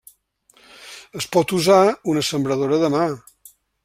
Es 1.19 1.27
pot 1.35 1.53
usar 1.57 1.77
una 2.13 2.23
sembradora 2.31 2.81
de 2.85 2.91
mà. 2.95 3.05